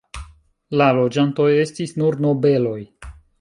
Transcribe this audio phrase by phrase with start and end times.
[0.81, 2.79] La loĝantoj estis nur nobeloj.